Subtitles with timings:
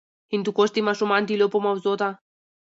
[0.33, 2.09] هندوکش د ماشومانو د لوبو موضوع ده.